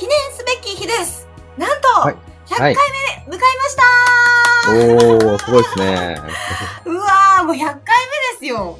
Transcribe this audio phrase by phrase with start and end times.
[0.00, 1.28] 記念すべき日です
[1.58, 2.14] なんと、はい
[2.46, 2.76] 100回はい
[3.28, 6.20] 目迎えました、おー、すごいですね。
[6.84, 7.80] うわーもう100回目で
[8.38, 8.76] すよ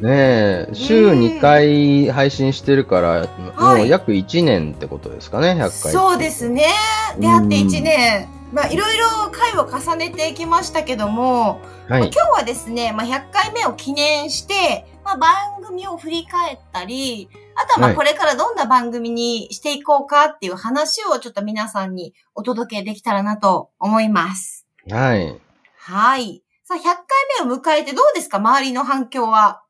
[0.00, 5.92] ねえ、週2回配信してるから、もはいう約1年ってことですかね、100回。
[5.92, 6.64] そうですね。
[7.18, 8.28] 出会って1年。
[8.52, 12.02] まあ、いろいろ回を重ねてきましたけども、はい。
[12.02, 24.66] 今日はですね、まあ、100回目を記念して、まあ、番組を振り返ったり、あとはまあ、はいこれからどんな番組にしていこうかっていう話をちょっと皆さんにお届けできたらなと思います。
[24.90, 25.40] はい。
[25.78, 26.42] はい。
[26.64, 28.38] さあ、100回目を迎えてどうですか？
[28.38, 29.62] 周りの反響は。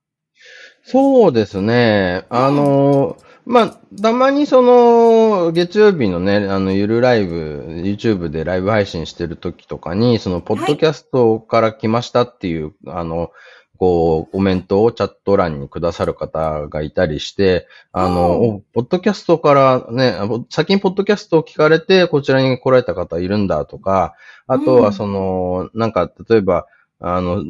[0.84, 2.25] そうですね。
[2.30, 13.30] あの、まあ、たまにその、月曜日のね、あの、ゆるライブ、YouTube でライブ配信してる時とかに、その、ポッドキャストから来ましたっていう、あの、
[13.77, 20.14] こう、コメントをチャット欄にくださる方がいたりして、あの、ポッドキャストからね、
[20.50, 24.14] 先にポッドキャストを聞かれて、こちらに来られた方いるんだとか、
[24.47, 26.66] あとうんはその、なんか、例えば、
[26.98, 27.44] あの、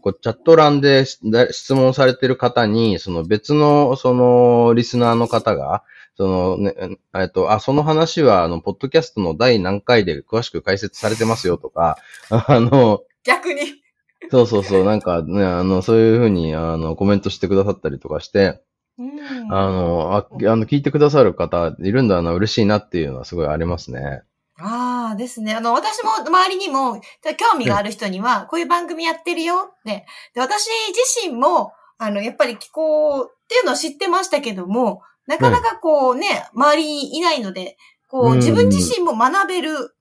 [0.00, 5.82] こうチャット欄でし質問されてる方に、その別の、その、リスナーの方が、
[6.16, 6.74] そのね、
[7.14, 11.98] えっと、あ、その話は、あの、ポッドキャストの第何回で詳しく解説されてますよとか、
[12.30, 13.85] あの、逆に。
[14.30, 18.62] そうそうそう、なんかね、あの、そういうふうに、あの、コメントしてくださったりとかして、
[18.98, 24.22] うんあの、あ、あの、聞いてくださる方いるんだな、嬉しいなっていうのはすごいありますね。
[24.58, 25.54] ああ、ですね。
[25.54, 27.00] あの、私も周りにも、
[27.36, 30.06] 興味がある人には、こういう番組やってるよって。
[30.34, 37.76] で、私自身も、あの、やっぱり気候っていうのを知ってましたけども、なかなかこうね、周りにいないので、
[38.08, 39.94] こう、うん自分自身も学べる、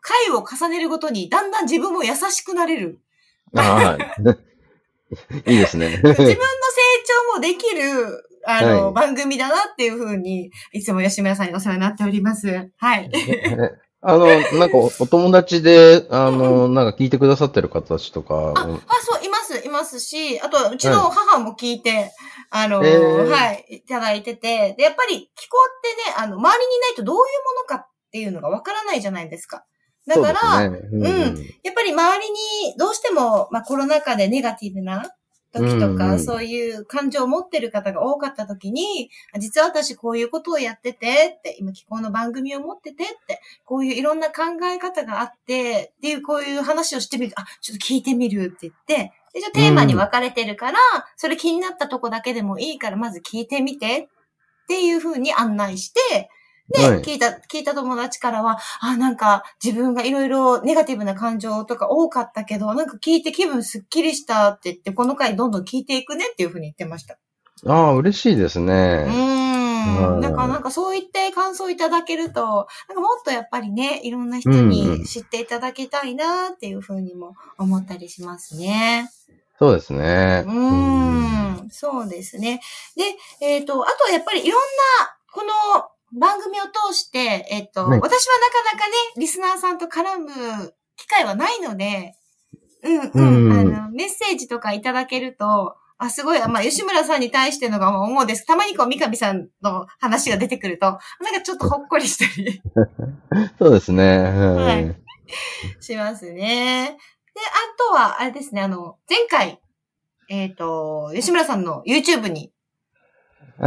[0.00, 3.00] 回を重ねるごとに、だんだん自分も優しくなれる。
[3.54, 4.52] はい。
[5.52, 5.88] いいですね。
[5.88, 6.36] 自分の成
[7.32, 12.70] 長もできる、あの、はい番組だなっていうふうに、いつも吉村さんにお世話になっております。
[12.76, 13.10] はい。
[14.04, 18.66] あの、なんかおお友達で、あの、なんか聞いてくださってる方たちとか、あ、あ、
[19.00, 22.10] そう、います、いますし、あと、うちの母も聞いて、
[22.50, 27.26] あの、えーはい、いただいてて、で、やっぱり気候ってね、あの、周りにいないとどういうも
[27.60, 29.64] のかっていうのがわからないじゃないですか。
[30.06, 31.10] だから、そうですね。
[31.10, 35.14] うんやっぱり周りにどうしても、まあコロナ禍でネガティブな
[35.52, 47.32] 時とか、うんうんそういう感情を持ってる方が多かった時に、あ実は私こういうことをやっててって、今気候の番組を持っててって、こういういろんな考え方があって、っていうこういう話をしてみる。
[47.36, 50.78] あ、ちょっと聞いてみるって言って、で、じゃあテーマに分かれてるから、
[51.16, 54.08] それ気になったとこだけでもいいから、まず聞いてみて
[54.64, 56.30] っていう風に案内して、
[56.72, 67.18] で、はい聞いた、聞いた友達からは、あ、なんか自分がいろいろネガティブな感情とか多かったけど、なんか聞いて気分すっきりしたって言って、この回どんどん聞いていくねっていう風に言ってました。
[67.66, 69.04] ああ、嬉しいですうーね。
[69.28, 69.42] ん。
[69.84, 79.10] うんなんか、なんかそう言って感想いただけると、なんかもっとやっぱりね、いろんな人にん知っていただきたいなっていう風にも思ったりしますね。
[79.58, 80.44] そうですね。
[80.46, 81.70] うーん。
[81.70, 82.60] そうですね。
[82.96, 84.62] で、えっ、と、あとはやっぱりいろんな、
[85.32, 92.14] この番組を通して、えっ、と、はい私はなかなかね、リスナーさんと絡む機会はないので、
[92.82, 98.44] うんうん、うんあの、メッセージとかいただけると、あ、すごい、まあ、吉村さんに対してのが思うです。
[98.44, 102.60] たまにこう、三上さんの話が出てくると、なんかちょっとほっこりしたり
[103.58, 104.18] そうですね。
[104.18, 104.94] ははいい。
[105.80, 106.96] しますね。
[107.34, 109.60] で、あとは、あれですね、あの、前回、
[110.28, 112.52] えっ、と、吉村さんの YouTube に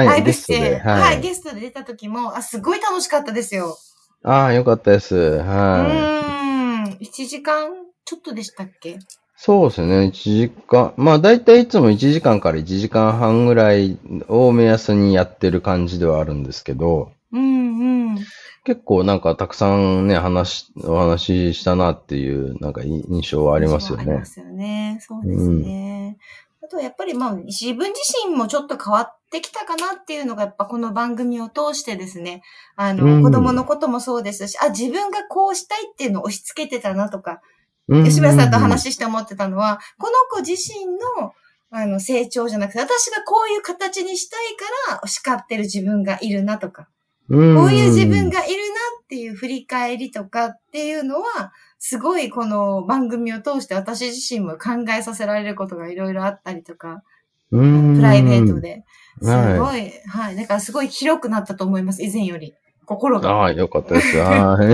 [0.03, 0.59] ラはい、イブゲストで。
[0.59, 1.22] 出演、はい、はい。
[1.22, 3.78] ゲストで出た時も、あ、すごい楽しかったですよ。
[4.23, 5.15] ああ、よかったです。
[5.15, 6.92] うはい。
[6.92, 6.97] ーん。
[7.00, 7.69] 1時間
[8.03, 9.00] ちょっとでしたっけ？
[9.38, 10.06] そうですね。
[10.06, 10.94] 1時間。
[10.97, 13.97] まあ、だいたいいつも1時間から1時間半ぐらい
[14.27, 18.18] を目安にやってる感じではあるんですけど、うんうん。
[18.63, 24.25] 結構なんかたくさんね、話、お話ししたなっていう、なんかい印象はありますよねありま。
[24.25, 24.97] すよね。
[25.01, 26.18] そうですね。
[26.65, 32.41] あと、やっぱりまあ、自分自身もちょっと変わってきたかなっていうのが、やっぱこの番組を通してですね、
[32.75, 33.23] あの、うん。
[33.23, 37.41] 子供のこともそうですし、あ、自分がこうしたいっていうのを押し付けてたなとか、
[37.88, 38.03] うん。
[38.03, 40.85] 吉村さんと話して思ってたのは、この子自身
[41.19, 41.33] の、
[41.69, 44.56] あの、成長じゃなくて、私がこういう形にしたい
[44.89, 46.88] から、叱ってる自分がいるなとか、
[47.29, 47.38] こう
[47.71, 51.51] いう自分がいるなっていう振り返りとかっていうのは、
[51.87, 57.03] すごいこの番組を通して私自身も考えさせられることがいろいろあったりとか、
[57.51, 57.57] プ
[58.01, 58.83] ライベートで。
[59.21, 60.35] すごい、はい、はい。
[60.35, 62.55] だからすごい広くなったと思います、以前より。
[62.87, 63.29] 心が。
[63.29, 64.17] ああ、よかったです。
[64.25, 64.65] はい。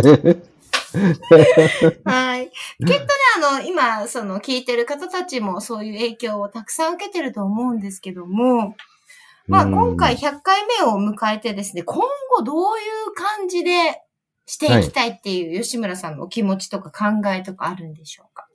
[2.05, 2.49] はい。
[2.49, 2.53] きっ
[2.87, 2.99] とね、
[3.45, 8.77] あの、今、その、聞いてる方たちもそういう影響をたくさん受けてると思うんですけども、
[9.47, 12.05] まあ、今回100回目を迎えてですね、今
[12.37, 12.61] 後どうい
[13.09, 14.01] う感じで
[14.51, 18.47] していきたいっていう吉村さんのお気持ちとか考えとかあるんでしょうか？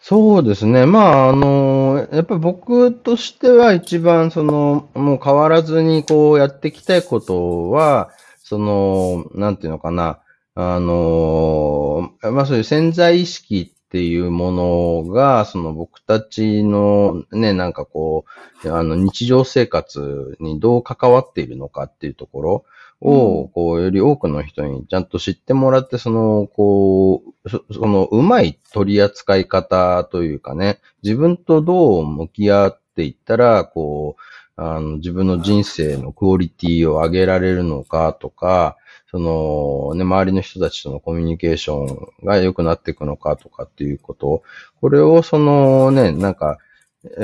[0.00, 0.86] そうですね。
[0.86, 8.10] まあ、あの、やっぱり僕としては一番その、もう変わらずにこうやっていきたいことは、
[8.42, 10.20] その、なんていうのかな、
[10.54, 18.24] あの、まあそういう潜在意識っていうものが、その僕たちのね、なんかこ
[18.64, 22.64] う、あの日常生活にどう関わっているのかっていうところ、
[23.00, 34.22] を、こう、より多くの人にちゃんと知ってもらって、その、こう、その、うまい取り扱い方というかね、自分とどう向き合っていったら、こう、
[34.56, 38.76] あの、自分の人生のクオリティを上げられるのかとか、
[39.10, 41.84] その、ね、周りの人たちとのコミュニケーショ
[42.22, 44.42] ンが良くなっていくのかとかっていうこと、
[44.80, 46.58] これをそのね、なんか、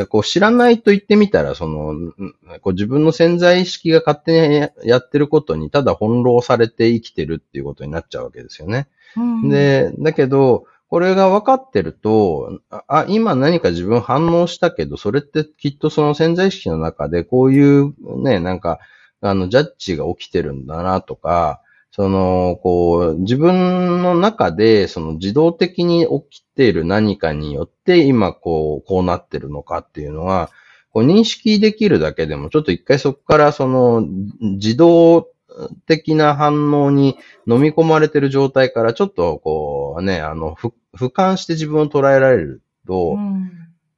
[0.09, 2.13] こう知らないと言ってみたら、その、
[2.61, 8.89] こう自分の潜在意識が勝手にやってることにただ翻弄されて生きてるっていうことになっちゃうわけですよね。
[9.17, 18.79] うん、で、だけど、これが分かってると、あ、今何か自分反応したけど、それってきっとその潜在意識の中でこういうね、なんか、
[19.23, 21.63] あの、ジャッジが起きてるんだなとか、
[21.95, 30.51] その、こう、自分の中で、その自動的に起きている何かによって、今、こう、こうなってるのかっていうのは、
[30.91, 34.07] こう認識できるだけでも、ちょっと一回そこからその、
[34.41, 35.29] 自動
[35.87, 43.51] 的な反応に飲み込まれてる状態から、ちょっとこうね、あの、ふ、俯瞰して自分を捉えられると、うん、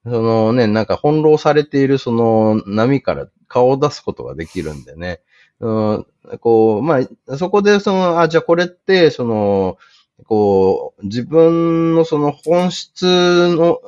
[0.05, 5.21] そのね、なんか翻弄されているその波から顔を出すことができるんでね、
[5.61, 6.07] うん、
[6.41, 9.79] こう、まあ、そこでその、あ、じゃあこれって、その、
[10.27, 13.81] こう、自分のその本質の、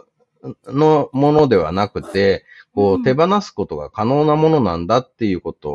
[0.67, 5.71] のものではなくて、こう、手放すことが可能なものなんだっていうこと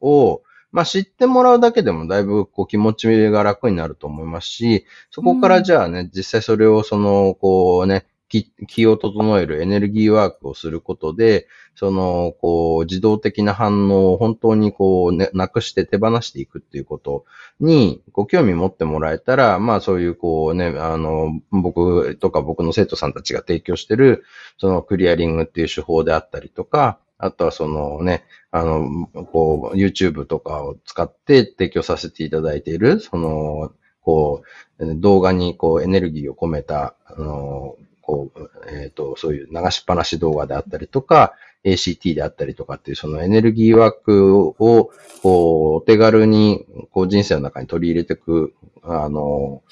[0.00, 17.24] を、まあ、知ってもらうだけでもだいぶこう気持ちが楽になると思いますし、そこからじゃあね、実際それをその、こうね、気を整えるエネルギーワークをすることで、その、こう、自動的な反応を本当にこう、ね、なくして手放していくっていうこと
[17.58, 24.24] に、こう、興味持ってもらえたら、まあそういうこうね、あの、僕とか僕の生徒さんたちが提供してる、
[24.58, 33.72] そのクリアリングっていう手法であったりとか、あとはそのね、あの、こう、YouTube とかを使って提供させていただいている、その、
[34.02, 34.42] こ
[34.78, 37.76] う、動画にこうエネルギーを込めた、あの、
[38.10, 41.34] こう、えっ、ー、と、そういう流しっぱなし動画であったりとか、
[41.64, 44.90] ACT であったりとかっていうそのエネルギーワークを、こ
[45.22, 49.62] う、お手軽に、こう人生の中に取り入れていく、あの、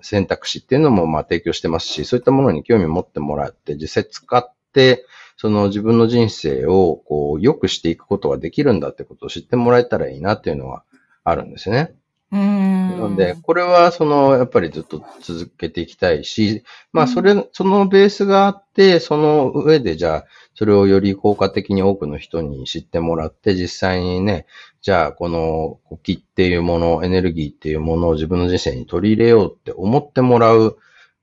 [0.00, 5.04] 選択肢っていうのも、まあ提供してますし、そういったものに興味を持ってもらって、実際使って、
[5.36, 10.84] その自分の人生を、こう、良くしていくことができるんだってことを知ってもらえたらいいなっていうのは
[11.24, 11.94] あるんですね。
[12.36, 12.90] うん。
[12.90, 20.24] なので、これはその、やっぱりずっと続けていきたいし、まあ、それ、そのベースがあって、その上で、じゃあ、
[20.54, 24.46] それをより効果的に多くの人に知ってもらって、実際にね、
[24.82, 30.78] じゃあ、この気っていうもの、エネルギーっていうものを自分の人生に取り入れようって思ってもらう、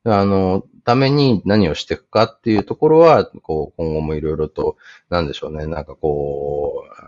[0.06, 4.78] あの、ために何をしていくかっていうところは、こう、今後もいろいろと、
[5.10, 7.03] なんでしょうね、なんかこう、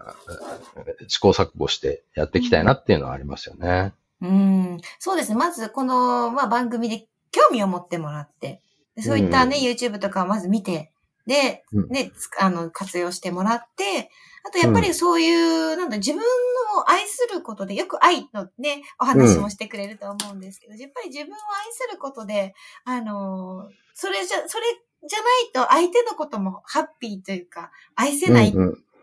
[1.08, 3.94] 試行錯誤してやっていきたいなっていうのはありますよね。
[4.22, 5.36] うん、そうですね。
[5.36, 8.62] まず、この、まあ、番組で興味を持ってもらって、
[9.00, 10.92] そういったね、うん、YouTube とかをまず見て、
[11.28, 14.10] で、ね、あの、活用してもらって、
[14.48, 21.40] あとやっぱりそういう、うん、なんだ、自分の愛することで、よく愛のね、お話もしてくれると思うんですけど、うん、やっぱり自分を愛
[21.72, 22.54] することで、
[22.86, 24.66] あの、それじゃ、それ
[25.08, 25.26] じゃな
[25.66, 28.54] いと相手のこともハッピーというか、愛せない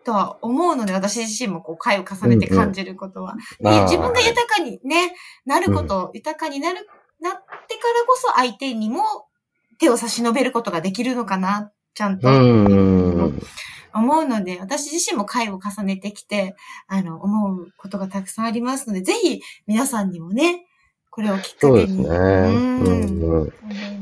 [0.04, 3.34] とは思うので、私自身もこう、回を重ねて感じることは。
[3.60, 5.14] うんうん、自分が豊かにね、
[5.46, 6.86] なること、豊かになる、
[7.20, 9.02] なってからこそ相手にも
[9.78, 12.28] 手を差し伸べることができるのかな、ちゃんと。
[13.94, 16.56] 思うので、私自身も回を重ねてきて、
[16.86, 20.66] あの、思うことがたくさんありますので、ぜひ皆さんにもね、
[21.12, 21.88] これをきっかそうけに。
[21.88, 22.08] ですね。
[22.08, 23.52] うんうんうん。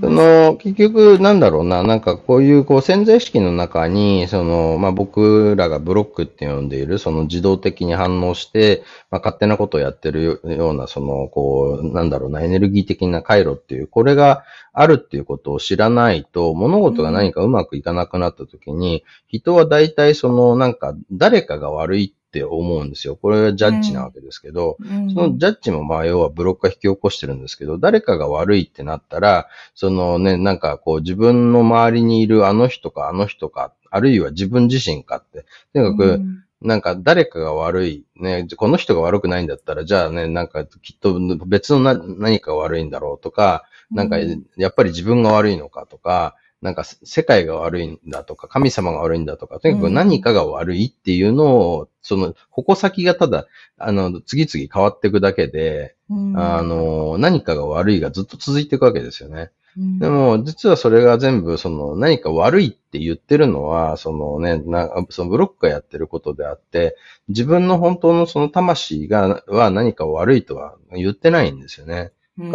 [0.00, 23.16] その、結局、なんだろうな、なんかこういう、こう、潜在意識の中に、その、まあ、僕らがブロックって呼んでいる、その自動的に反応して、まあ、勝手なことをやってるよような、その、こう、なんだろうな、エネルギー的な回路っていう、これがあるっていうことを知らないと、物事が何かうまくいかなくなった時に、人は大体その、なんか、誰かが悪いって思うんですよ。
[23.16, 25.10] これはジャッジなわけですけど、うん。
[25.12, 35.44] そのジャッジもまあ要はブロックが引き起こしてるんですけど、誰かが悪いってなったら、そのね、なんかこう自分の周りにいるあの人かあの人か、あるいは自分自身かって、
[35.74, 36.44] とにかく、うん。
[36.62, 44.44] なんか誰かが悪い、ね、この人が悪くないんだったら、じゃあね、なんかきっと別のな何かが悪いんだろうとか、なんかうん。
[44.56, 53.46] やっぱり自分が悪いのかとか、なんか世界が悪いんだとか、神様が悪いんだとか、とにかく何かが悪いっていうのを、その矛先がただ、
[53.78, 59.50] あの、次々変わっていくだけで、うんあの、何かが悪いがずっと続いていくわけですよね。
[59.78, 66.96] うんでも、実はそれが全部、その、何か悪いって言ってるのは、そのね、なそのブロックがやってることであって、
[67.28, 72.10] 自分の本当のその魂が、は何か悪いとは言ってないんですよね。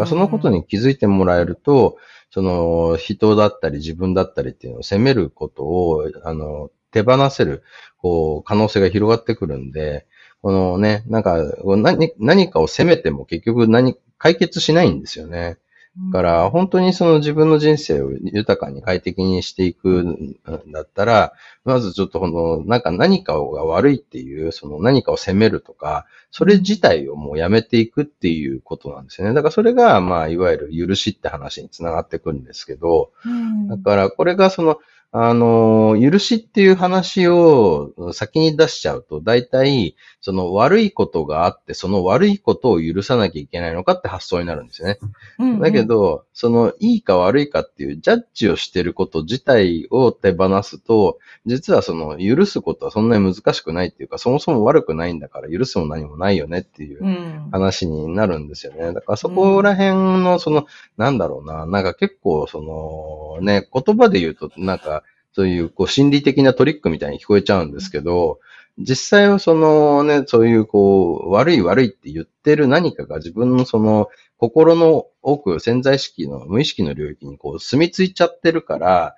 [0.07, 1.97] そのことに気づいてもらえると、
[2.31, 7.63] その、人だったり自分だったりっていうのを責めることを、あの、手放せる、
[7.97, 10.05] こう、可能性が広がってくるんで、
[10.41, 15.57] このね、なんか、何、何かを責めても結局何、解決しないんですよね。
[15.97, 20.35] だから、本当にその自分の人生を豊かに快適にしていくん
[20.71, 21.33] だったら、
[21.63, 29.33] まずちょっとこの、なんか何かが悪いっていう、その何かを責めるとか、それ自体をもうやめていくっていうことなんですよね。
[29.33, 34.79] だからそれが、まあ、いわゆる許しって話につながってくるんですけど、うんだからこれがその、
[35.17, 44.97] あの、許しっていう話を先に出しちゃうと、大体、その悪いことがあって、その悪いことを許さなきゃいけないのかって発想になるんですよね。
[45.39, 58.91] うんだけど、その、いいか悪いかっていうジャッジをしてること自体を手放すと、実はその、許すことはそんなに難しくないっていうか、そもそも悪くないんだから許すも何もないよねっていううん話になるんですよね。
[58.91, 59.93] だからそこら辺
[60.23, 60.65] の、その、
[60.97, 65.03] なんだろうな、なんか結構、その、ね、言葉で言うと、なんか、
[65.35, 68.39] そういう、こう、心理的なトリックみたいに聞こえちゃうんですけど、
[68.77, 79.15] 実際はそのね、そういうこう、悪い悪いって言ってる何かが自分のその、心の奥、潜在意識の無意識の領域にこう、住み着いちゃってるから、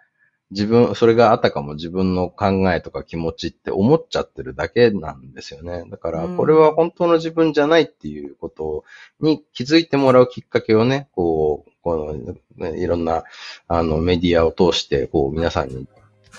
[0.50, 5.83] 自分、それがあたかも自分の考えとか気持ちって思っちゃってるだけなんですよね。
[5.89, 8.86] だから、うんこれは本当の自分じゃないっていうこと
[9.19, 13.24] に気づいてもらうきっかけをね、こう、この、ねいろんな、
[13.67, 15.88] あの、メディアを通して、こう、皆さんに、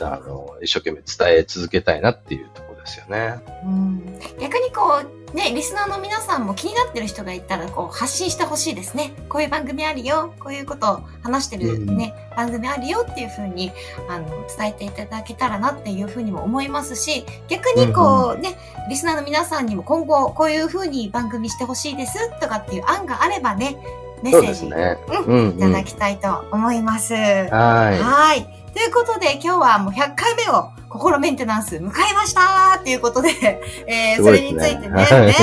[0.02, 3.40] あの、一生懸命伝え続けたいなっていうところですよね。
[3.64, 9.12] うん逆にこう、ね、リスナーの皆さんも気になってる人がいたら、こう、発信してほしいですね。
[9.28, 10.32] こういう番組あるよ。
[10.40, 13.70] こういうことを話してるね、番組あるよっていうふうに、
[14.08, 14.26] あの、
[14.56, 18.56] 伝えていただけたらなっていうふうにも思いますし、逆にこう、ね、
[18.88, 23.76] リスナーの皆さんにも今後、こういうふうに番組してほしいですとかっていう案があればね、
[24.22, 24.98] メッセージね。
[25.26, 27.14] ううん、いただきたいと思います。
[27.14, 28.46] ははい。
[28.78, 33.30] ということで、今日はもう100回目を心メンテナンス迎えましたということで、
[33.88, 35.34] えーそれについてね、はいね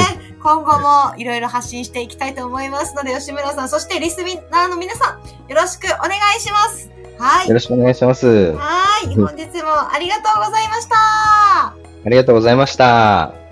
[0.42, 6.89] 今後もいろいろ発信していきたいと思いますので、吉村さん、そしてリスナーの皆さん、よろしくお願いします。
[7.20, 7.50] はいい。
[7.50, 7.56] よ。
[7.56, 8.54] ろしくお願いします。
[8.54, 9.08] はい。
[9.15, 10.96] 本日もありがとうございました。
[10.96, 11.74] あ
[12.06, 13.45] りがとうございました。